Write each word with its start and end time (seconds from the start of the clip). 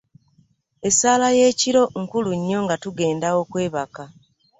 Essaala 0.87 1.27
y'ekiro 1.37 1.83
nkulu 2.01 2.29
nnyo 2.39 2.59
nga 2.65 2.75
tugenda 2.83 3.27
okwebaka. 3.41 4.03